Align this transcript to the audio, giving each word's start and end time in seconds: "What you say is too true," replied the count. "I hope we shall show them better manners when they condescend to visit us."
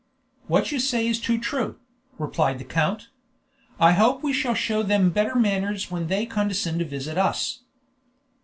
"What 0.47 0.71
you 0.71 0.79
say 0.79 1.07
is 1.07 1.19
too 1.19 1.37
true," 1.37 1.77
replied 2.17 2.57
the 2.57 2.63
count. 2.63 3.09
"I 3.79 3.91
hope 3.91 4.23
we 4.23 4.33
shall 4.33 4.55
show 4.55 4.81
them 4.81 5.11
better 5.11 5.35
manners 5.35 5.91
when 5.91 6.07
they 6.07 6.25
condescend 6.25 6.79
to 6.79 6.85
visit 6.85 7.19
us." 7.19 7.59